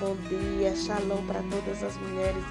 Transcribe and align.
bom 0.00 0.16
dia, 0.28 0.74
shalom 0.74 1.24
para 1.26 1.40
todas 1.42 1.82
as 1.82 1.96
mulheres 1.98 2.42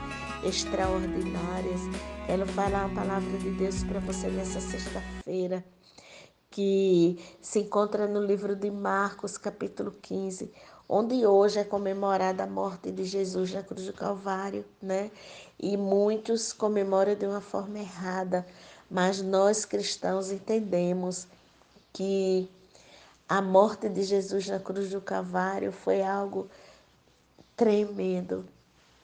extraordinárias. 0.44 1.81
Quero 2.26 2.46
falar 2.47 2.86
a 2.86 2.90
palavra 2.90 3.38
de 3.38 3.50
Deus 3.52 3.84
para 3.84 4.00
você 4.00 4.28
nessa 4.28 4.62
sexta-feira, 4.62 5.63
que 6.49 7.20
se 7.42 7.60
encontra 7.60 8.08
no 8.08 8.24
livro 8.24 8.56
de 8.56 8.71
Marcos, 8.71 9.38
capítulo 9.38 9.92
15, 9.92 10.53
onde 10.88 11.26
hoje 11.26 11.60
é 11.60 11.63
comemorada 11.66 12.44
a 12.44 12.48
morte 12.48 12.92
de 12.92 13.03
Jesus 13.03 13.53
na 13.53 13.62
cruz 13.62 13.85
do 13.88 13.94
Calvário, 13.94 14.63
né? 14.81 15.12
E 15.60 15.75
muitos 15.75 16.53
comemoram 16.53 17.16
de 17.16 17.25
uma 17.25 17.41
forma 17.41 17.80
errada, 17.80 18.45
mas 18.89 19.21
nós 19.21 19.66
cristãos 19.66 20.31
entendemos 20.31 21.27
que 21.91 22.49
a 23.27 23.41
morte 23.41 23.89
de 23.89 24.03
Jesus 24.03 24.48
na 24.48 24.59
cruz 24.59 24.91
do 24.91 25.02
Calvário 25.02 25.71
foi 25.73 26.02
algo 26.02 26.49
tremendo. 27.63 28.45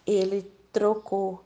Ele 0.06 0.42
trocou, 0.74 1.42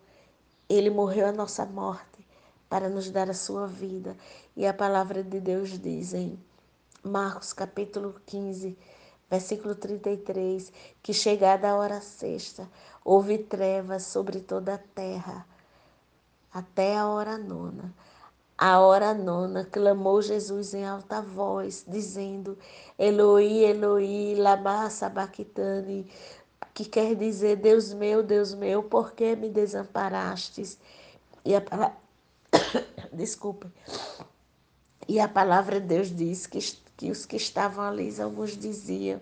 ele 0.68 0.90
morreu 0.90 1.28
a 1.28 1.32
nossa 1.32 1.64
morte 1.64 2.26
para 2.68 2.90
nos 2.90 3.12
dar 3.12 3.30
a 3.30 3.36
sua 3.36 3.68
vida. 3.68 4.18
E 4.58 4.66
a 4.66 4.74
palavra 4.74 5.24
de 5.24 5.40
Deus 5.40 5.78
diz 5.80 6.16
em 6.16 6.40
Marcos 7.04 7.54
capítulo 7.54 8.16
15, 8.26 8.76
versículo 9.30 9.76
33, 9.76 10.74
que 11.04 11.14
chegada 11.14 11.70
a 11.70 11.76
hora 11.76 12.02
sexta, 12.02 12.68
houve 13.06 13.38
trevas 13.38 14.04
sobre 14.04 14.40
toda 14.40 14.74
a 14.74 14.80
terra, 14.80 15.46
até 16.52 16.98
a 16.98 17.08
hora 17.08 17.38
nona. 17.38 17.94
A 18.58 18.80
hora 18.80 19.14
nona, 19.14 19.66
clamou 19.66 20.22
Jesus 20.22 20.74
em 20.74 20.86
alta 20.86 21.22
voz, 21.22 21.84
dizendo: 21.88 22.58
Eloi, 22.98 23.66
Eloi, 23.66 24.36
lama 24.38 24.90
sabachthani, 24.90 26.08
que 26.74 26.86
quer 26.86 27.16
dizer: 27.16 27.58
Deus 27.58 27.94
meu, 27.94 28.24
Deus 28.24 28.54
meu, 28.54 28.84
por 28.84 29.14
que 29.14 29.36
me 29.36 29.50
desamparastes? 29.50 30.78
E 31.46 31.56
a 31.56 31.62
palavra. 31.62 31.98
Desculpe. 33.12 33.68
E 35.08 35.20
a 35.20 35.28
palavra 35.28 35.80
de 35.80 35.88
Deus 35.88 36.16
diz 36.16 36.48
que, 36.48 36.60
que 36.96 37.12
os 37.12 37.26
que 37.26 37.36
estavam 37.36 37.84
ali, 37.84 38.10
alguns 38.22 38.58
diziam 38.58 39.20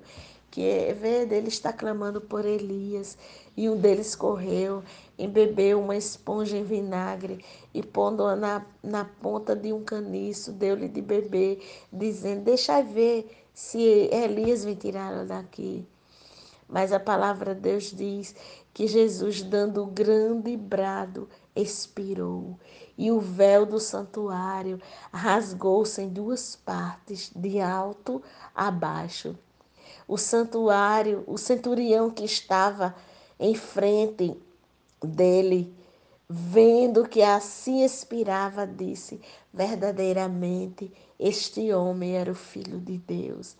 que 0.51 0.93
vê, 0.99 1.21
ele 1.31 1.47
está 1.47 1.71
clamando 1.71 2.19
por 2.19 2.45
Elias. 2.45 3.17
E 3.55 3.69
um 3.69 3.77
deles 3.77 4.15
correu, 4.15 4.83
embebeu 5.17 5.79
uma 5.79 5.95
esponja 5.95 6.57
em 6.57 6.63
vinagre 6.63 7.43
e 7.73 7.81
pondo-a 7.81 8.35
na, 8.35 8.65
na 8.83 9.05
ponta 9.05 9.55
de 9.55 9.73
um 9.73 9.83
caniço, 9.83 10.51
deu-lhe 10.51 10.87
de 10.87 11.01
beber, 11.01 11.63
dizendo: 11.91 12.43
Deixa 12.43 12.81
ver 12.81 13.29
se 13.53 13.79
Elias 13.79 14.65
me 14.65 14.75
tirar 14.75 15.25
daqui. 15.25 15.85
Mas 16.71 16.93
a 16.93 16.99
palavra 16.99 17.53
de 17.53 17.59
Deus 17.59 17.91
diz 17.91 18.33
que 18.73 18.87
Jesus, 18.87 19.41
dando 19.41 19.83
um 19.83 19.89
grande 19.89 20.55
brado, 20.55 21.27
expirou. 21.53 22.57
E 22.97 23.11
o 23.11 23.19
véu 23.19 23.65
do 23.65 23.77
santuário 23.77 24.79
rasgou-se 25.11 26.01
em 26.01 26.07
duas 26.07 26.55
partes, 26.55 27.29
de 27.35 27.59
alto 27.59 28.23
a 28.55 28.71
baixo. 28.71 29.37
O 30.07 30.17
santuário, 30.17 31.25
o 31.27 31.37
centurião 31.37 32.09
que 32.09 32.23
estava 32.23 32.95
em 33.37 33.53
frente 33.53 34.37
dele, 35.03 35.75
vendo 36.29 37.03
que 37.05 37.21
assim 37.21 37.83
expirava, 37.83 38.65
disse: 38.65 39.19
verdadeiramente 39.53 40.89
este 41.19 41.73
homem 41.73 42.15
era 42.15 42.31
o 42.31 42.35
filho 42.35 42.79
de 42.79 42.97
Deus. 42.97 43.57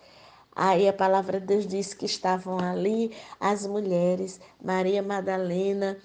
Aí 0.55 0.88
a 0.88 0.94
palavra 0.94 1.39
de 1.39 1.47
Deus 1.47 1.67
diz 1.67 1.94
que 1.94 2.05
estavam 2.05 2.59
ali 2.59 3.11
as 3.39 3.65
mulheres, 3.65 4.39
Maria 4.61 5.02
Madalena, 5.02 5.98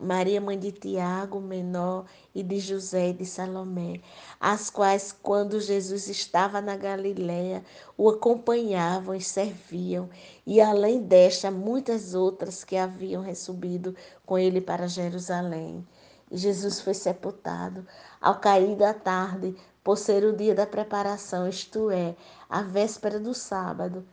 Maria 0.00 0.40
mãe 0.40 0.58
de 0.58 0.72
Tiago, 0.72 1.40
menor, 1.40 2.04
e 2.34 2.42
de 2.42 2.58
José 2.58 3.10
e 3.10 3.12
de 3.12 3.24
Salomé, 3.24 4.00
as 4.40 4.68
quais, 4.68 5.12
quando 5.12 5.60
Jesus 5.60 6.08
estava 6.08 6.60
na 6.60 6.76
Galiléia, 6.76 7.64
o 7.96 8.08
acompanhavam 8.10 9.14
e 9.14 9.20
serviam, 9.20 10.10
e 10.44 10.60
além 10.60 11.00
desta, 11.00 11.50
muitas 11.50 12.12
outras 12.12 12.64
que 12.64 12.76
haviam 12.76 13.22
recebido 13.22 13.94
com 14.26 14.36
ele 14.36 14.60
para 14.60 14.88
Jerusalém. 14.88 15.86
Jesus 16.34 16.80
foi 16.80 16.94
sepultado. 16.94 17.86
Ao 18.20 18.38
cair 18.40 18.76
da 18.76 18.92
tarde, 18.92 19.56
por 19.82 19.96
ser 19.96 20.24
o 20.24 20.34
dia 20.34 20.54
da 20.54 20.66
preparação, 20.66 21.46
isto 21.46 21.90
é, 21.90 22.16
a 22.48 22.62
véspera 22.62 23.20
do 23.20 23.34
sábado. 23.34 24.04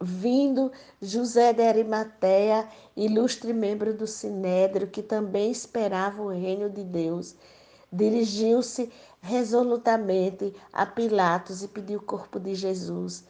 Vindo 0.00 0.70
José 1.00 1.52
de 1.52 1.62
Arimateia, 1.62 2.68
ilustre 2.96 3.52
membro 3.52 3.94
do 3.94 4.06
Sinédrio, 4.06 4.88
que 4.88 5.02
também 5.02 5.50
esperava 5.50 6.22
o 6.22 6.28
reino 6.28 6.68
de 6.68 6.84
Deus, 6.84 7.34
dirigiu-se 7.92 8.92
resolutamente 9.20 10.54
a 10.72 10.86
Pilatos 10.86 11.62
e 11.62 11.68
pediu 11.68 11.98
o 11.98 12.04
corpo 12.04 12.38
de 12.38 12.54
Jesus. 12.54 13.24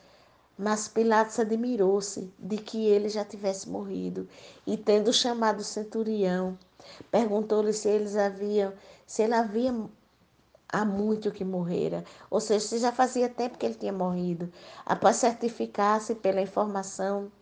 Mas 0.58 0.88
Pilatos 0.88 1.38
admirou-se 1.38 2.32
de 2.38 2.56
que 2.56 2.84
ele 2.84 3.08
já 3.08 3.24
tivesse 3.24 3.68
morrido 3.68 4.28
e, 4.66 4.76
tendo 4.76 5.12
chamado 5.12 5.60
o 5.60 5.64
centurião, 5.64 6.58
perguntou-lhe 7.10 7.72
se 7.72 7.88
eles 7.88 8.16
haviam, 8.16 8.72
se 9.06 9.22
ele 9.22 9.34
havia 9.34 9.72
há 10.70 10.84
muito 10.84 11.30
que 11.30 11.44
morrera, 11.44 12.04
ou 12.30 12.40
seja, 12.40 12.66
se 12.66 12.78
já 12.78 12.92
fazia 12.92 13.28
tempo 13.28 13.56
que 13.56 13.64
ele 13.64 13.74
tinha 13.74 13.92
morrido. 13.92 14.52
Após 14.84 15.16
certificar-se 15.16 16.14
pela 16.14 16.40
informação 16.40 17.32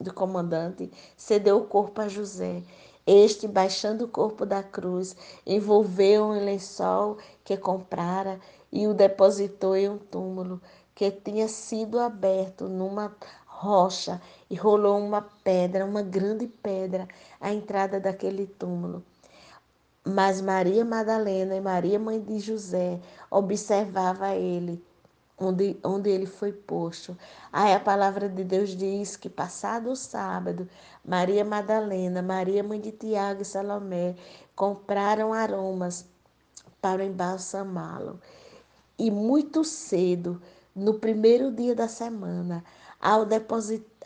do 0.00 0.12
comandante, 0.12 0.90
cedeu 1.16 1.58
o 1.58 1.66
corpo 1.66 2.00
a 2.00 2.08
José. 2.08 2.62
Este, 3.06 3.48
baixando 3.48 4.04
o 4.04 4.08
corpo 4.08 4.46
da 4.46 4.62
cruz, 4.62 5.16
envolveu 5.46 6.34
em 6.34 6.44
lençol 6.44 7.18
que 7.44 7.56
comprara 7.56 8.38
e 8.70 8.86
o 8.86 8.94
depositou 8.94 9.76
em 9.76 9.88
um 9.88 9.98
túmulo 9.98 10.60
que 10.94 11.10
tinha 11.10 11.48
sido 11.48 11.98
aberto 11.98 12.68
numa 12.68 13.14
rocha 13.60 14.18
e 14.48 14.54
rolou 14.54 14.98
uma 14.98 15.20
pedra, 15.44 15.84
uma 15.84 16.00
grande 16.00 16.46
pedra, 16.46 17.06
à 17.38 17.52
entrada 17.52 18.00
daquele 18.00 18.46
túmulo. 18.46 19.04
Mas 20.02 20.40
Maria 20.40 20.82
Madalena 20.82 21.54
e 21.54 21.60
Maria, 21.60 21.98
mãe 21.98 22.18
de 22.18 22.38
José, 22.38 22.98
observava 23.30 24.34
ele, 24.34 24.82
onde, 25.38 25.76
onde 25.84 26.08
ele 26.08 26.24
foi 26.24 26.52
posto. 26.52 27.14
Aí 27.52 27.74
a 27.74 27.78
palavra 27.78 28.30
de 28.30 28.42
Deus 28.42 28.70
diz 28.70 29.14
que, 29.14 29.28
passado 29.28 29.90
o 29.90 29.96
sábado, 29.96 30.66
Maria 31.04 31.44
Madalena, 31.44 32.22
Maria, 32.22 32.64
mãe 32.64 32.80
de 32.80 32.92
Tiago 32.92 33.42
e 33.42 33.44
Salomé, 33.44 34.16
compraram 34.56 35.34
aromas 35.34 36.06
para 36.80 37.04
embalsamá-lo. 37.04 38.18
E 38.98 39.10
muito 39.10 39.64
cedo, 39.64 40.40
no 40.74 40.94
primeiro 40.94 41.52
dia 41.52 41.74
da 41.74 41.88
semana, 41.88 42.64
ao, 43.00 43.26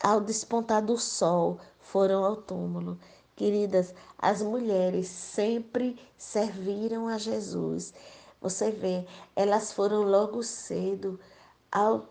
ao 0.03 0.21
despontar 0.21 0.83
do 0.85 0.97
sol, 0.97 1.59
foram 1.81 2.25
ao 2.25 2.37
túmulo. 2.37 2.99
Queridas, 3.37 3.93
as 4.17 4.41
mulheres 4.41 5.09
sempre 5.09 5.99
serviram 6.17 7.09
a 7.09 7.19
Jesus. 7.19 7.93
Você 8.41 8.71
vê, 8.71 9.07
elas 9.35 9.73
foram 9.73 10.03
logo 10.03 10.43
cedo 10.43 11.19
ao, 11.73 12.09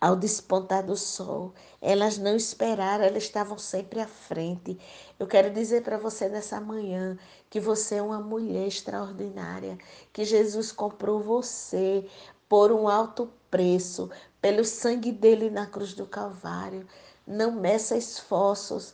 ao 0.00 0.16
despontar 0.16 0.86
do 0.86 0.96
sol. 0.96 1.52
Elas 1.80 2.16
não 2.16 2.34
esperaram, 2.34 3.04
elas 3.04 3.24
estavam 3.24 3.58
sempre 3.58 4.00
à 4.00 4.06
frente. 4.06 4.78
Eu 5.18 5.26
quero 5.26 5.52
dizer 5.52 5.82
para 5.82 5.98
você 5.98 6.28
nessa 6.28 6.60
manhã 6.60 7.18
que 7.50 7.60
você 7.60 7.96
é 7.96 8.02
uma 8.02 8.20
mulher 8.20 8.66
extraordinária, 8.66 9.76
que 10.12 10.24
Jesus 10.24 10.72
comprou 10.72 11.20
você 11.20 12.08
por 12.48 12.72
um 12.72 12.88
alto 12.88 13.28
preço, 13.50 14.10
pelo 14.42 14.64
sangue 14.64 15.12
dele 15.12 15.48
na 15.48 15.66
cruz 15.66 15.94
do 15.94 16.04
Calvário. 16.04 16.86
Não 17.24 17.52
meça 17.52 17.96
esforços 17.96 18.92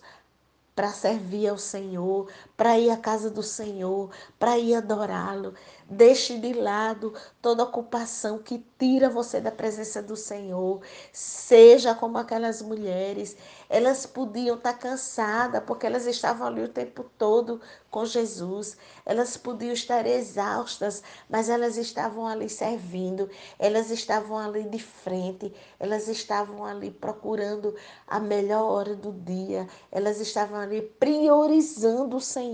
para 0.76 0.92
servir 0.92 1.48
ao 1.48 1.58
Senhor, 1.58 2.30
para 2.58 2.76
ir 2.76 2.90
à 2.90 2.96
casa 2.96 3.30
do 3.30 3.40
Senhor, 3.40 4.10
para 4.36 4.58
ir 4.58 4.74
adorá-lo. 4.74 5.54
Deixe 5.88 6.36
de 6.38 6.52
lado 6.52 7.14
toda 7.40 7.62
ocupação 7.62 8.38
que 8.38 8.62
tira 8.78 9.08
você 9.08 9.40
da 9.40 9.50
presença 9.50 10.02
do 10.02 10.16
Senhor. 10.16 10.82
Seja 11.12 11.94
como 11.94 12.18
aquelas 12.18 12.60
mulheres. 12.60 13.36
Elas 13.70 14.04
podiam 14.04 14.56
estar 14.56 14.74
cansadas 14.74 15.62
porque 15.64 15.86
elas 15.86 16.06
estavam 16.06 16.46
ali 16.48 16.62
o 16.62 16.68
tempo 16.68 17.04
todo 17.16 17.60
com 17.90 18.04
Jesus. 18.04 18.76
Elas 19.06 19.36
podiam 19.36 19.72
estar 19.72 20.06
exaustas, 20.06 21.02
mas 21.28 21.48
elas 21.48 21.78
estavam 21.78 22.26
ali 22.26 22.50
servindo. 22.50 23.30
Elas 23.58 23.90
estavam 23.90 24.36
ali 24.36 24.64
de 24.64 24.78
frente. 24.78 25.54
Elas 25.80 26.06
estavam 26.08 26.66
ali 26.66 26.90
procurando 26.90 27.74
a 28.06 28.20
melhor 28.20 28.64
hora 28.64 28.94
do 28.94 29.12
dia. 29.12 29.66
Elas 29.90 30.20
estavam 30.20 30.58
ali 30.58 30.82
priorizando 30.82 32.16
o 32.16 32.20
Senhor. 32.20 32.47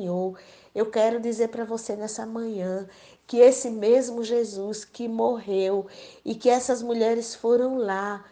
Eu 0.75 0.91
quero 0.91 1.21
dizer 1.21 1.49
para 1.49 1.65
você 1.65 1.95
nessa 1.97 2.27
manhã 2.27 2.89
que 3.27 3.39
esse 3.39 3.71
mesmo 3.71 4.23
Jesus 4.25 4.85
que 4.85 5.09
morreu 5.09 5.87
e 6.25 6.35
que 6.35 6.51
essas 6.51 6.83
mulheres 6.83 7.35
foram 7.35 7.77
lá 7.77 8.25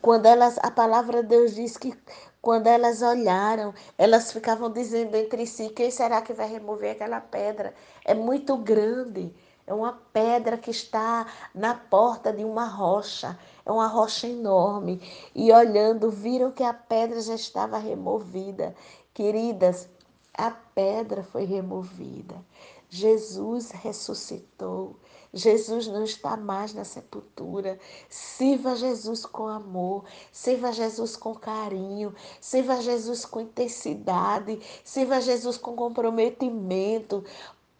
Quando 0.00 0.26
elas, 0.26 0.58
a 0.62 0.70
palavra 0.70 1.22
de 1.22 1.28
Deus 1.28 1.54
diz 1.54 1.76
que 1.76 1.94
quando 2.40 2.66
elas 2.66 3.02
olharam, 3.02 3.74
elas 3.98 4.32
ficavam 4.32 4.70
dizendo 4.70 5.14
entre 5.16 5.46
si: 5.46 5.68
quem 5.70 5.90
será 5.90 6.22
que 6.22 6.32
vai 6.32 6.48
remover 6.48 6.92
aquela 6.92 7.20
pedra? 7.20 7.74
É 8.04 8.14
muito 8.14 8.56
grande. 8.56 9.34
É 9.66 9.74
uma 9.74 9.92
pedra 10.12 10.58
que 10.58 10.70
está 10.70 11.26
na 11.54 11.74
porta 11.74 12.32
de 12.32 12.44
uma 12.44 12.66
rocha. 12.66 13.38
É 13.64 13.70
uma 13.70 13.86
rocha 13.86 14.26
enorme. 14.26 15.00
E 15.34 15.52
olhando, 15.52 16.10
viram 16.10 16.50
que 16.50 16.64
a 16.64 16.74
pedra 16.74 17.20
já 17.20 17.34
estava 17.34 17.78
removida. 17.78 18.74
Queridas, 19.14 19.88
a 20.40 20.50
pedra 20.50 21.22
foi 21.22 21.44
removida. 21.44 22.44
Jesus 22.88 23.70
ressuscitou. 23.70 24.96
Jesus 25.32 25.86
não 25.86 26.02
está 26.02 26.36
mais 26.36 26.74
na 26.74 26.84
sepultura. 26.84 27.78
Sirva 28.08 28.74
Jesus 28.74 29.24
com 29.24 29.46
amor, 29.46 30.04
sirva 30.32 30.72
Jesus 30.72 31.16
com 31.16 31.34
carinho, 31.34 32.14
sirva 32.40 32.82
Jesus 32.82 33.24
com 33.24 33.40
intensidade, 33.40 34.60
sirva 34.84 35.20
Jesus 35.20 35.56
com 35.56 35.76
comprometimento. 35.76 37.24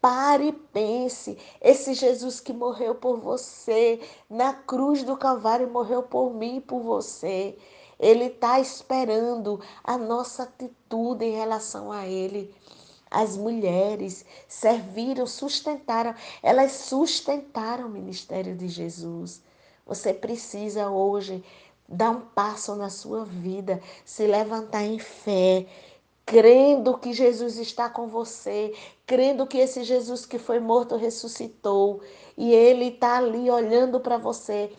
Pare 0.01 0.49
e 0.49 0.53
pense. 0.53 1.37
Esse 1.61 1.93
Jesus 1.95 2.41
que 2.41 2.53
morreu 2.53 2.95
por 2.95 3.19
você, 3.19 4.01
na 4.31 4.55
cruz 4.55 5.03
do 5.03 5.17
Calvário, 5.17 5.69
morreu 5.69 6.03
por 6.03 6.33
mim 6.33 6.57
e 6.57 6.61
por 6.61 6.81
você. 6.81 7.59
Ele 8.01 8.25
está 8.25 8.59
esperando 8.59 9.61
a 9.85 9.99
nossa 9.99 10.45
atitude 10.45 11.25
em 11.25 11.37
relação 11.37 11.93
a 11.93 12.07
Ele. 12.07 12.53
As 13.11 13.37
mulheres 13.37 14.25
serviram, 14.49 15.27
sustentaram, 15.27 16.15
elas 16.43 16.73
sustentaram 16.73 17.87
o 17.87 17.91
ministério 17.91 18.57
de 18.57 18.69
Jesus. 18.69 19.43
Você 19.87 20.15
precisa 20.15 20.89
hoje 20.89 21.45
dar 21.87 22.11
um 22.11 22.21
passo 22.21 22.75
na 22.77 22.89
sua 22.89 23.25
vida, 23.25 23.83
se 24.05 24.27
levantar 24.27 24.85
em 24.85 24.99
fé, 24.99 25.67
crendo 26.25 26.97
que 26.97 27.13
Jesus 27.13 27.59
está 27.59 27.91
com 27.91 28.07
você, 28.07 28.73
crendo 29.05 29.47
que 29.47 29.59
esse 29.59 29.83
Jesus 29.83 30.25
que 30.25 30.39
foi 30.39 30.61
morto 30.61 30.95
ressuscitou 30.95 32.01
e 32.37 32.55
ele 32.55 32.87
está 32.87 33.17
ali 33.17 33.51
olhando 33.51 33.99
para 33.99 34.17
você. 34.17 34.73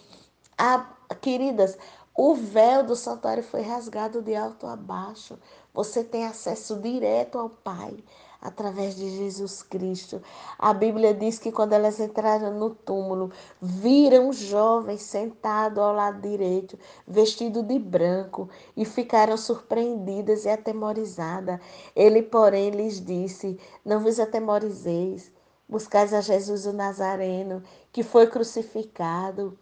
Ah, 0.58 0.90
queridas, 1.22 1.78
o 2.16 2.36
véu 2.36 2.84
do 2.84 2.96
santuário 2.96 3.44
foi 3.44 3.62
rasgado 3.62 4.22
de 4.22 4.36
alto 4.36 4.68
a 4.68 4.76
baixo. 4.76 5.40
Você 5.74 6.04
tem 6.04 6.26
acesso 6.26 6.76
direto 6.76 7.38
ao 7.38 7.50
Pai 7.50 8.04
através 8.42 8.96
de 8.96 9.18
Jesus 9.18 9.62
Cristo. 9.62 10.22
A 10.58 10.74
Bíblia 10.74 11.14
diz 11.14 11.38
que 11.38 11.52
quando 11.52 11.74
elas 11.74 12.00
entraram 12.00 12.54
no 12.58 12.72
túmulo, 12.72 13.32
viram 13.62 14.30
um 14.30 14.34
jovem 14.34 14.98
sentado 14.98 15.80
ao 15.80 15.94
lado 15.94 16.22
direito, 16.22 16.78
vestido 17.08 17.62
de 17.62 17.78
branco, 17.78 18.50
e 18.76 18.84
ficaram 18.84 19.38
surpreendidas 19.38 20.46
e 20.46 20.50
atemorizadas. 20.50 21.60
Ele, 21.96 22.24
porém, 22.24 22.72
lhes 22.72 23.00
disse: 23.04 23.60
Não 23.86 24.00
vos 24.00 24.20
atemorizeis, 24.20 25.32
buscais 25.70 26.14
a 26.14 26.20
Jesus 26.20 26.66
o 26.66 26.74
Nazareno, 26.74 27.64
que 27.92 28.04
foi 28.04 28.28
crucificado. 28.28 29.58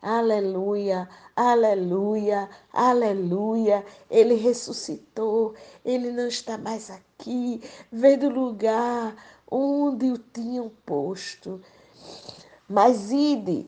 Aleluia, 0.00 1.08
aleluia, 1.34 2.48
aleluia. 2.72 3.84
Ele 4.08 4.34
ressuscitou, 4.34 5.54
ele 5.84 6.12
não 6.12 6.28
está 6.28 6.56
mais 6.56 6.88
aqui. 6.88 7.60
Veio 7.90 8.18
do 8.20 8.28
lugar 8.28 9.16
onde 9.50 10.12
o 10.12 10.18
tinham 10.18 10.70
posto. 10.86 11.60
Mas 12.68 13.10
ide 13.10 13.66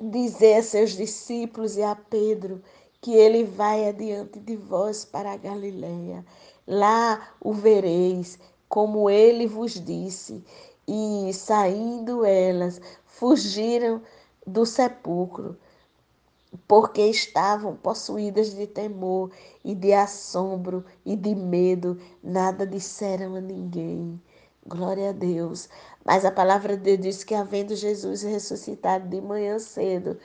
dizer 0.00 0.58
a 0.58 0.62
seus 0.62 0.92
discípulos 0.92 1.76
e 1.76 1.82
a 1.82 1.96
Pedro 1.96 2.62
que 3.00 3.12
ele 3.12 3.42
vai 3.42 3.88
adiante 3.88 4.38
de 4.38 4.56
vós 4.56 5.04
para 5.04 5.32
a 5.32 5.36
Galileia. 5.36 6.24
Lá 6.66 7.34
o 7.40 7.52
vereis, 7.52 8.38
como 8.68 9.10
ele 9.10 9.46
vos 9.46 9.72
disse. 9.72 10.42
E 10.86 11.32
saindo 11.32 12.24
elas, 12.24 12.80
fugiram 13.04 14.00
do 14.46 14.64
sepulcro, 14.66 15.58
porque 16.68 17.02
estavam 17.02 17.74
possuídas 17.76 18.54
de 18.54 18.66
temor 18.66 19.30
e 19.64 19.74
de 19.74 19.92
assombro 19.92 20.84
e 21.04 21.16
de 21.16 21.34
medo, 21.34 21.98
nada 22.22 22.66
disseram 22.66 23.34
a 23.34 23.40
ninguém. 23.40 24.20
Glória 24.66 25.10
a 25.10 25.12
Deus. 25.12 25.68
Mas 26.04 26.24
a 26.24 26.30
palavra 26.30 26.76
de 26.76 26.82
Deus 26.82 27.00
diz 27.00 27.24
que, 27.24 27.34
havendo 27.34 27.74
Jesus 27.74 28.22
ressuscitado 28.22 29.08
de 29.08 29.20
manhã 29.20 29.58
cedo, 29.58 30.18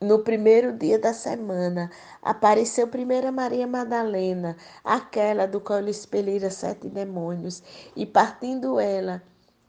no 0.00 0.20
primeiro 0.20 0.72
dia 0.72 0.98
da 0.98 1.12
semana, 1.12 1.90
apareceu 2.22 2.88
primeiro 2.88 3.30
Maria 3.32 3.66
Madalena, 3.66 4.56
aquela 4.82 5.46
do 5.46 5.60
qual 5.60 5.80
lhe 5.80 5.90
expeliram 5.90 6.50
sete 6.50 6.88
demônios, 6.88 7.62
e 7.94 8.06
partindo 8.06 8.80
ela, 8.80 9.22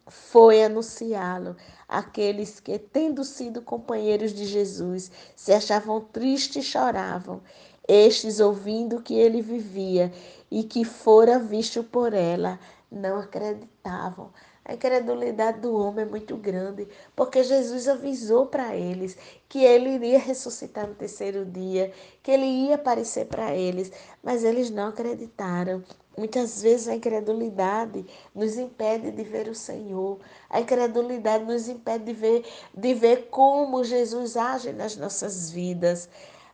foi 0.07 0.63
anunciá-lo 0.63 1.55
àqueles 1.87 2.59
que, 2.59 2.77
tendo 2.77 3.23
sido 3.23 3.61
companheiros 3.61 4.33
de 4.33 4.45
Jesus, 4.45 5.11
se 5.35 5.53
achavam 5.53 6.01
tristes 6.01 6.65
e 6.65 6.67
choravam. 6.67 7.41
Estes, 7.87 8.39
ouvindo 8.39 9.01
que 9.01 9.13
ele 9.13 9.41
vivia 9.41 10.11
e 10.49 10.63
que 10.63 10.85
fora 10.85 11.39
visto 11.39 11.83
por 11.83 12.13
ela, 12.13 12.59
não 12.91 13.19
acreditavam. 13.19 14.31
A 14.65 14.73
incredulidade 14.73 15.59
do 15.61 15.73
homem 15.73 16.05
é 16.05 16.07
muito 16.07 16.35
grande, 16.37 16.87
porque 17.15 17.43
Jesus 17.43 17.87
avisou 17.87 18.45
para 18.45 18.75
eles 18.75 19.17
que 19.49 19.63
ele 19.63 19.91
iria 19.91 20.19
ressuscitar 20.19 20.87
no 20.87 20.93
terceiro 20.93 21.45
dia, 21.45 21.91
que 22.21 22.29
ele 22.29 22.45
ia 22.45 22.75
aparecer 22.75 23.25
para 23.25 23.55
eles, 23.55 23.91
mas 24.21 24.43
eles 24.43 24.69
não 24.69 24.89
acreditaram. 24.89 25.83
Muitas 26.17 26.61
vezes 26.61 26.87
a 26.89 26.95
incredulidade 26.95 28.05
nos 28.35 28.57
impede 28.57 29.11
de 29.11 29.23
ver 29.23 29.47
o 29.47 29.55
Senhor. 29.55 30.19
A 30.49 30.59
incredulidade 30.59 31.45
nos 31.45 31.67
impede 31.67 32.03
de 32.05 32.13
ver, 32.13 32.45
de 32.75 32.93
ver 32.93 33.29
como 33.29 33.83
Jesus 33.83 34.35
age 34.35 34.73
nas 34.73 34.97
nossas 34.97 35.49
vidas. 35.49 36.09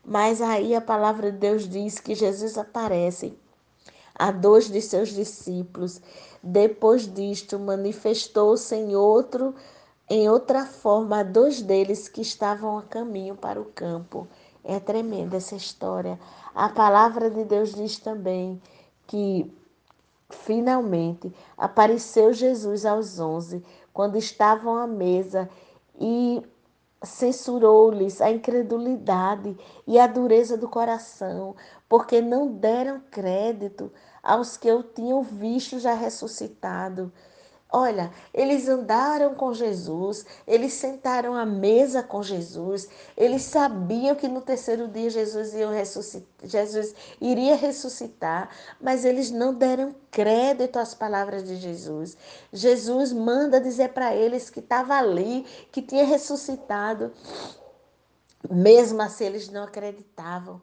Mas 0.06 0.42
aí 0.42 0.74
a 0.74 0.80
palavra 0.80 1.32
de 1.32 1.40
Deus 1.40 1.68
diz 1.68 2.00
que 2.00 2.16
Jesus 2.16 2.58
aparece 2.58 3.38
a 4.18 4.32
dois 4.32 4.70
de 4.70 4.82
seus 4.82 5.10
discípulos. 5.10 6.02
Depois 6.42 7.12
disto, 7.12 7.60
manifestou-se 7.60 8.76
em 8.76 8.96
outro, 8.96 9.54
em 10.10 10.30
outra 10.30 10.66
forma, 10.66 11.20
a 11.20 11.24
dois 11.24 11.62
deles 11.62 12.08
que 12.08 12.22
estavam 12.22 12.78
a 12.78 12.84
caminho 12.84 13.36
para 13.36 13.62
o 13.62 13.66
campo. 13.66 14.28
É 14.64 14.80
tremenda 14.80 15.38
essa 15.38 15.56
história. 15.56 16.20
A 16.56 16.70
palavra 16.70 17.30
de 17.30 17.44
Deus 17.44 17.74
diz 17.74 17.98
também 18.00 18.62
que 19.06 19.54
finalmente 20.30 21.34
apareceu 21.58 22.34
Jesus 22.34 22.86
aos 22.86 23.20
onze, 23.20 23.64
quando 23.94 24.18
estavam 24.18 24.76
à 24.76 24.86
mesa, 24.86 25.50
e 26.00 26.44
censurou-lhes 27.08 28.22
a 28.22 28.30
incredulidade 28.30 29.58
e 29.86 30.00
a 30.00 30.08
dureza 30.08 30.58
do 30.58 30.68
coração, 30.68 31.56
porque 31.90 32.22
não 32.22 32.48
deram 32.48 33.02
crédito 33.12 33.92
aos 34.22 34.58
que 34.58 34.72
o 34.72 34.84
tinham 34.84 35.24
visto 35.24 35.80
já 35.80 35.94
ressuscitado. 35.94 37.12
Olha, 37.70 38.12
eles 38.34 38.70
andaram 38.70 39.36
com 39.36 39.54
Jesus, 39.54 40.26
eles 40.48 40.72
sentaram 40.72 41.36
à 41.36 41.46
mesa 41.46 42.02
com 42.02 42.24
Jesus, 42.24 42.88
eles 43.18 43.42
sabiam 43.42 44.16
que 44.16 44.30
no 44.30 44.40
terceiro 44.40 44.88
dia 44.88 45.10
Jesus, 45.10 45.54
ia 45.54 45.70
ressuscitar, 45.70 46.48
Jesus 46.48 46.96
iria 47.20 47.58
ressuscitar, 47.58 48.50
mas 48.80 49.04
eles 49.04 49.32
não 49.32 49.54
deram 49.54 49.94
crédito 50.10 50.80
às 50.80 50.94
palavras 50.94 51.44
de 51.44 51.58
Jesus. 51.58 52.16
Jesus 52.54 53.12
manda 53.12 53.60
dizer 53.60 53.90
para 53.90 54.16
eles 54.16 54.50
que 54.50 54.62
estava 54.62 54.96
ali, 54.96 55.46
que 55.70 55.82
tinha 55.82 56.06
ressuscitado. 56.06 57.12
Mesmo 58.50 59.02
assim, 59.02 59.26
eles 59.26 59.50
não 59.50 59.64
acreditavam 59.64 60.62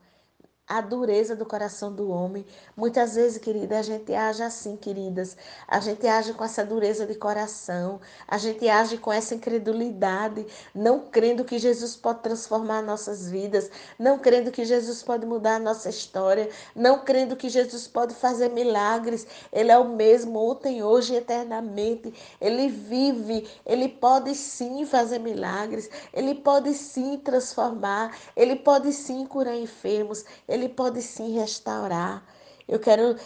a 0.66 0.80
dureza 0.80 1.36
do 1.36 1.44
coração 1.44 1.92
do 1.92 2.10
homem. 2.10 2.44
Muitas 2.74 3.14
vezes, 3.16 3.38
querida, 3.38 3.78
a 3.78 3.82
gente 3.82 4.14
age 4.14 4.42
assim, 4.42 4.76
queridas. 4.76 5.36
A 5.68 5.78
gente 5.78 6.06
age 6.06 6.32
com 6.32 6.42
essa 6.42 6.64
dureza 6.64 7.06
de 7.06 7.14
coração, 7.14 8.00
a 8.26 8.38
gente 8.38 8.66
age 8.66 8.96
com 8.96 9.12
essa 9.12 9.34
incredulidade, 9.34 10.46
não 10.74 11.00
crendo 11.00 11.44
que 11.44 11.58
Jesus 11.58 11.94
pode 11.96 12.20
transformar 12.20 12.80
nossas 12.80 13.28
vidas, 13.28 13.70
não 13.98 14.18
crendo 14.18 14.50
que 14.50 14.64
Jesus 14.64 15.02
pode 15.02 15.26
mudar 15.26 15.56
a 15.56 15.58
nossa 15.58 15.90
história, 15.90 16.48
não 16.74 17.00
crendo 17.00 17.36
que 17.36 17.50
Jesus 17.50 17.86
pode 17.86 18.14
fazer 18.14 18.48
milagres. 18.48 19.26
Ele 19.52 19.70
é 19.70 19.76
o 19.78 19.88
mesmo 19.88 20.38
ontem, 20.38 20.82
hoje 20.82 21.12
e 21.12 21.16
eternamente. 21.16 22.12
Ele 22.40 22.68
vive, 22.68 23.46
ele 23.66 23.88
pode 23.88 24.34
sim 24.34 24.86
fazer 24.86 25.18
milagres, 25.18 25.90
ele 26.12 26.34
pode 26.34 26.72
sim 26.72 27.18
transformar, 27.18 28.16
ele 28.34 28.56
pode 28.56 28.90
sim 28.92 29.26
curar 29.26 29.56
enfermos. 29.56 30.24
Ele 30.54 30.68
pode 30.68 31.02
sim 31.02 31.38
restaurar. 31.38 32.24
Eu 32.66 32.78
quero 32.78 33.16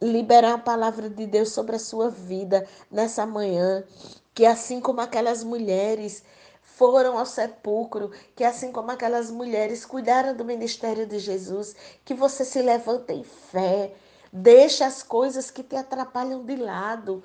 liberar 0.00 0.54
a 0.54 0.58
palavra 0.58 1.08
de 1.08 1.26
Deus 1.26 1.52
sobre 1.52 1.76
a 1.76 1.78
sua 1.78 2.10
vida 2.10 2.66
nessa 2.90 3.24
manhã, 3.24 3.84
que 4.34 4.44
assim 4.44 4.80
como 4.80 5.00
aquelas 5.00 5.42
mulheres 5.42 6.22
foram 6.62 7.16
ao 7.16 7.24
sepulcro, 7.24 8.10
que 8.34 8.44
assim 8.44 8.70
como 8.70 8.90
aquelas 8.90 9.30
mulheres 9.30 9.86
cuidaram 9.86 10.34
do 10.36 10.44
ministério 10.44 11.06
de 11.06 11.18
Jesus, 11.18 11.74
que 12.04 12.12
você 12.12 12.44
se 12.44 12.60
levanta 12.60 13.12
em 13.14 13.24
fé, 13.24 13.94
deixa 14.30 14.84
as 14.84 15.02
coisas 15.02 15.50
que 15.50 15.62
te 15.62 15.76
atrapalham 15.76 16.44
de 16.44 16.56
lado 16.56 17.22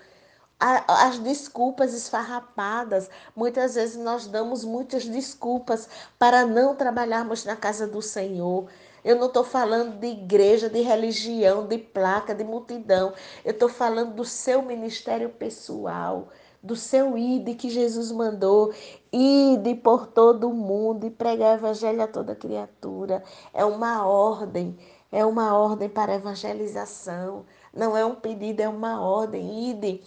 as 0.87 1.17
desculpas 1.17 1.91
esfarrapadas. 1.93 3.09
Muitas 3.35 3.73
vezes 3.73 3.95
nós 3.97 4.27
damos 4.27 4.63
muitas 4.63 5.05
desculpas 5.05 5.89
para 6.19 6.45
não 6.45 6.75
trabalharmos 6.75 7.43
na 7.43 7.55
casa 7.55 7.87
do 7.87 8.01
Senhor. 8.01 8.69
Eu 9.03 9.15
não 9.15 9.27
estou 9.27 9.43
falando 9.43 9.99
de 9.99 10.07
igreja, 10.07 10.69
de 10.69 10.81
religião, 10.81 11.67
de 11.67 11.77
placa, 11.77 12.35
de 12.35 12.43
multidão. 12.43 13.13
Eu 13.43 13.51
estou 13.51 13.67
falando 13.67 14.13
do 14.13 14.23
seu 14.23 14.61
ministério 14.61 15.29
pessoal, 15.29 16.29
do 16.61 16.75
seu 16.75 17.17
ide 17.17 17.55
que 17.55 17.69
Jesus 17.69 18.11
mandou. 18.11 18.73
Ide 19.11 19.75
por 19.75 20.05
todo 20.07 20.49
o 20.49 20.53
mundo 20.53 21.07
e 21.07 21.09
pregar 21.09 21.57
evangelho 21.57 22.01
a 22.01 22.07
toda 22.07 22.35
criatura. 22.35 23.23
É 23.53 23.65
uma 23.65 24.05
ordem, 24.05 24.77
é 25.11 25.25
uma 25.25 25.57
ordem 25.57 25.89
para 25.89 26.15
evangelização. 26.15 27.45
Não 27.73 27.97
é 27.97 28.05
um 28.05 28.15
pedido, 28.15 28.61
é 28.61 28.69
uma 28.69 29.01
ordem. 29.01 29.71
Ide. 29.71 30.03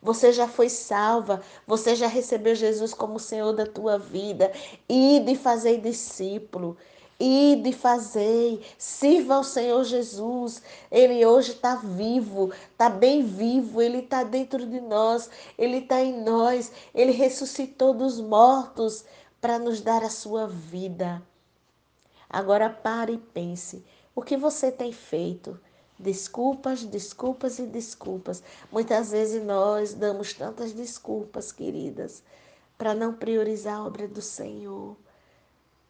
Você 0.00 0.32
já 0.32 0.46
foi 0.46 0.68
salva, 0.68 1.40
você 1.66 1.96
já 1.96 2.06
recebeu 2.06 2.54
Jesus 2.54 2.94
como 2.94 3.18
Senhor 3.18 3.52
da 3.52 3.66
tua 3.66 3.98
vida. 3.98 4.52
Ide 4.88 5.34
fazer 5.34 5.80
discípulo. 5.80 6.76
Ide 7.18 7.72
fazer, 7.72 8.60
sirva 8.76 9.36
ao 9.36 9.44
Senhor 9.44 9.82
Jesus. 9.84 10.60
Ele 10.90 11.24
hoje 11.24 11.52
está 11.52 11.74
vivo, 11.76 12.52
está 12.70 12.90
bem 12.90 13.22
vivo, 13.22 13.80
Ele 13.80 13.98
está 13.98 14.22
dentro 14.22 14.66
de 14.66 14.80
nós, 14.80 15.30
Ele 15.56 15.78
está 15.78 16.02
em 16.02 16.22
nós, 16.22 16.70
Ele 16.94 17.12
ressuscitou 17.12 17.94
dos 17.94 18.20
mortos 18.20 19.04
para 19.40 19.58
nos 19.58 19.80
dar 19.80 20.02
a 20.04 20.10
sua 20.10 20.46
vida. 20.46 21.22
Agora 22.28 22.68
pare 22.68 23.14
e 23.14 23.18
pense: 23.18 23.82
o 24.14 24.20
que 24.20 24.36
você 24.36 24.70
tem 24.70 24.92
feito? 24.92 25.58
Desculpas, 25.98 26.84
desculpas 26.84 27.58
e 27.58 27.62
desculpas. 27.62 28.42
Muitas 28.70 29.10
vezes 29.12 29.42
nós 29.42 29.94
damos 29.94 30.34
tantas 30.34 30.72
desculpas, 30.72 31.50
queridas, 31.50 32.22
para 32.76 32.94
não 32.94 33.14
priorizar 33.14 33.76
a 33.76 33.84
obra 33.86 34.06
do 34.06 34.20
Senhor. 34.20 34.96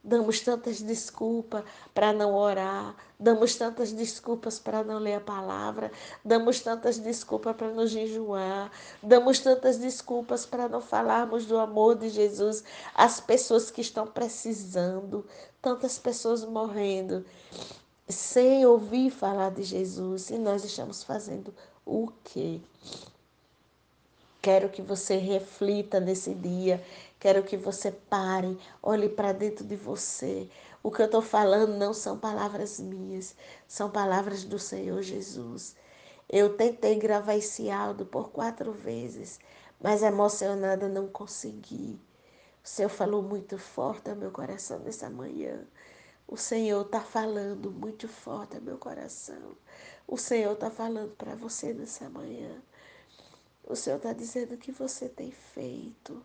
Damos 0.06 0.38
tantas 0.38 0.80
desculpas 0.80 1.64
para 1.92 2.12
não 2.12 2.36
orar, 2.36 2.94
damos 3.18 3.56
tantas 3.56 3.90
desculpas 3.90 4.56
para 4.56 4.84
não 4.84 5.00
ler 5.00 5.14
a 5.14 5.20
palavra, 5.20 5.90
damos 6.24 6.60
tantas 6.60 6.96
desculpas 6.96 7.56
para 7.56 7.72
nos 7.72 7.90
jejuar, 7.90 8.70
damos 9.02 9.40
tantas 9.40 9.78
desculpas 9.78 10.46
para 10.46 10.68
não 10.68 10.80
falarmos 10.80 11.44
do 11.44 11.58
amor 11.58 11.96
de 11.96 12.08
Jesus 12.08 12.62
às 12.94 13.18
pessoas 13.18 13.68
que 13.68 13.80
estão 13.80 14.06
precisando, 14.06 15.26
tantas 15.60 15.98
pessoas 15.98 16.44
morrendo 16.44 17.24
sem 18.08 18.64
ouvir 18.64 19.10
falar 19.10 19.50
de 19.50 19.64
Jesus. 19.64 20.30
E 20.30 20.38
nós 20.38 20.64
estamos 20.64 21.02
fazendo 21.02 21.52
o 21.84 22.12
quê? 22.22 22.60
Quero 24.46 24.68
que 24.68 24.80
você 24.80 25.16
reflita 25.16 25.98
nesse 25.98 26.32
dia, 26.32 26.80
quero 27.18 27.42
que 27.42 27.56
você 27.56 27.90
pare, 27.90 28.56
olhe 28.80 29.08
para 29.08 29.32
dentro 29.32 29.64
de 29.64 29.74
você. 29.74 30.48
O 30.84 30.88
que 30.92 31.02
eu 31.02 31.06
estou 31.06 31.20
falando 31.20 31.76
não 31.76 31.92
são 31.92 32.16
palavras 32.16 32.78
minhas, 32.78 33.34
são 33.66 33.90
palavras 33.90 34.44
do 34.44 34.56
Senhor 34.56 35.02
Jesus. 35.02 35.74
Eu 36.28 36.56
tentei 36.56 36.94
gravar 36.94 37.34
esse 37.34 37.68
áudio 37.68 38.06
por 38.06 38.30
quatro 38.30 38.70
vezes, 38.70 39.40
mas 39.80 40.04
emocionada 40.04 40.88
não 40.88 41.08
consegui. 41.08 41.98
O 42.64 42.68
Senhor 42.68 42.88
falou 42.88 43.22
muito 43.22 43.58
forte 43.58 44.10
ao 44.10 44.14
meu 44.14 44.30
coração 44.30 44.78
nessa 44.78 45.10
manhã. 45.10 45.66
O 46.28 46.36
Senhor 46.36 46.82
está 46.82 47.00
falando 47.00 47.72
muito 47.72 48.06
forte 48.06 48.54
ao 48.54 48.62
meu 48.62 48.78
coração. 48.78 49.56
O 50.06 50.16
Senhor 50.16 50.52
está 50.52 50.70
falando 50.70 51.16
para 51.16 51.34
você 51.34 51.72
nessa 51.72 52.08
manhã. 52.08 52.62
O 53.66 53.74
Senhor 53.74 53.96
está 53.96 54.12
dizendo 54.12 54.54
o 54.54 54.58
que 54.58 54.70
você 54.70 55.08
tem 55.08 55.32
feito. 55.32 56.24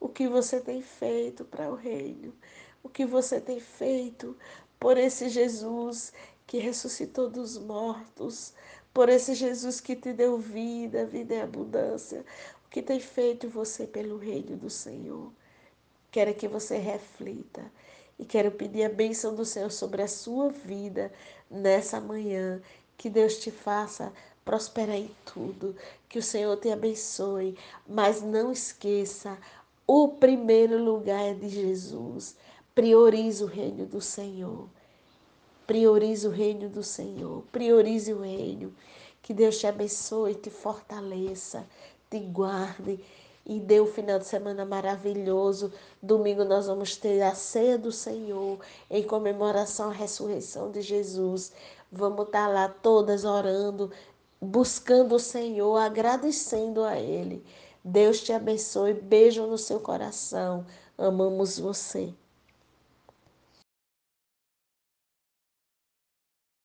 O 0.00 0.08
que 0.08 0.26
você 0.26 0.58
tem 0.58 0.80
feito 0.80 1.44
para 1.44 1.70
o 1.70 1.74
reino. 1.74 2.32
O 2.82 2.88
que 2.88 3.04
você 3.04 3.38
tem 3.38 3.60
feito 3.60 4.34
por 4.80 4.96
esse 4.96 5.28
Jesus 5.28 6.14
que 6.46 6.58
ressuscitou 6.58 7.28
dos 7.28 7.58
mortos. 7.58 8.54
Por 8.94 9.10
esse 9.10 9.34
Jesus 9.34 9.80
que 9.80 9.94
te 9.94 10.14
deu 10.14 10.38
vida, 10.38 11.04
vida 11.04 11.34
e 11.34 11.40
abundância. 11.42 12.24
O 12.64 12.70
que 12.70 12.80
tem 12.80 13.00
feito 13.00 13.48
você 13.48 13.86
pelo 13.86 14.16
reino 14.16 14.56
do 14.56 14.70
Senhor. 14.70 15.30
Quero 16.10 16.34
que 16.34 16.48
você 16.48 16.78
reflita 16.78 17.70
e 18.18 18.24
quero 18.24 18.50
pedir 18.50 18.84
a 18.84 18.88
bênção 18.88 19.34
do 19.34 19.44
Senhor 19.44 19.70
sobre 19.70 20.00
a 20.00 20.08
sua 20.08 20.48
vida 20.48 21.12
nessa 21.50 22.00
manhã. 22.00 22.62
Que 22.96 23.10
Deus 23.10 23.36
te 23.36 23.50
faça 23.50 24.10
prosperar 24.46 24.96
em 24.96 25.10
tudo. 25.26 25.76
Que 26.08 26.18
o 26.18 26.22
Senhor 26.22 26.56
te 26.56 26.70
abençoe. 26.70 27.58
Mas 27.86 28.22
não 28.22 28.50
esqueça: 28.50 29.36
o 29.86 30.08
primeiro 30.08 30.82
lugar 30.82 31.22
é 31.22 31.34
de 31.34 31.50
Jesus. 31.50 32.36
Priorize 32.74 33.44
o 33.44 33.46
reino 33.46 33.84
do 33.84 34.00
Senhor. 34.00 34.66
Priorize 35.66 36.26
o 36.26 36.30
reino 36.30 36.70
do 36.70 36.82
Senhor. 36.82 37.42
Priorize 37.52 38.12
o 38.12 38.22
reino. 38.22 38.72
Que 39.22 39.34
Deus 39.34 39.58
te 39.58 39.66
abençoe, 39.66 40.36
te 40.36 40.48
fortaleça, 40.48 41.66
te 42.08 42.20
guarde 42.20 43.00
e 43.44 43.60
dê 43.60 43.80
um 43.80 43.86
final 43.86 44.18
de 44.18 44.26
semana 44.26 44.64
maravilhoso. 44.64 45.72
Domingo 46.02 46.44
nós 46.44 46.66
vamos 46.66 46.96
ter 46.96 47.22
a 47.22 47.34
ceia 47.34 47.78
do 47.78 47.92
Senhor 47.92 48.58
em 48.90 49.02
comemoração 49.04 49.90
à 49.90 49.92
ressurreição 49.92 50.70
de 50.70 50.80
Jesus. 50.82 51.52
Vamos 51.90 52.26
estar 52.26 52.48
lá 52.48 52.68
todas 52.68 53.24
orando, 53.24 53.90
buscando 54.40 55.14
o 55.14 55.20
Senhor, 55.20 55.76
agradecendo 55.76 56.84
a 56.84 56.98
Ele. 56.98 57.44
Deus 57.84 58.20
te 58.20 58.32
abençoe. 58.32 58.94
Beijo 58.94 59.46
no 59.46 59.58
seu 59.58 59.80
coração. 59.80 60.66
Amamos 60.98 61.58
você. 61.58 62.12